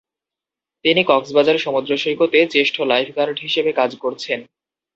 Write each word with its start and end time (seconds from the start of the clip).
তিনি 0.85 1.01
কক্সবাজার 1.07 1.57
সমুদ্রসৈকতে 1.57 2.39
জ্যেষ্ঠ 2.53 2.75
লাইফগার্ড 2.91 3.37
হিসেবে 3.39 3.71
কাজ 3.73 3.91
করছেন। 3.95 4.39